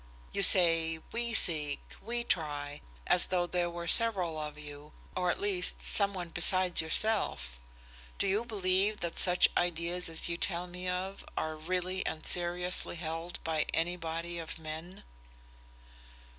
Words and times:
You 0.31 0.41
say 0.41 0.97
'we 1.11 1.35
seek,' 1.35 1.93
'we 2.01 2.23
try,' 2.23 2.81
as 3.05 3.27
though 3.27 3.45
there 3.45 3.69
were 3.69 3.87
several 3.87 4.39
of 4.39 4.57
you, 4.57 4.93
or 5.15 5.29
at 5.29 5.39
least, 5.39 5.79
some 5.83 6.15
one 6.15 6.29
besides 6.29 6.81
yourself. 6.81 7.59
Do 8.17 8.25
you 8.25 8.43
believe 8.43 9.01
that 9.01 9.19
such 9.19 9.47
ideas 9.55 10.09
as 10.09 10.27
you 10.27 10.37
tell 10.37 10.65
me 10.65 10.89
of 10.89 11.23
are 11.37 11.55
really 11.55 12.03
and 12.03 12.25
seriously 12.25 12.95
held 12.95 13.37
by 13.43 13.67
any 13.75 13.95
body 13.95 14.39
of 14.39 14.57
men?" 14.57 15.03